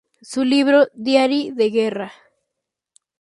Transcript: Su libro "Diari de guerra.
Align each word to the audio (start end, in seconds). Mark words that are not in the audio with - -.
Su 0.23 0.43
libro 0.43 0.87
"Diari 0.95 1.51
de 1.51 1.69
guerra. 1.69 2.11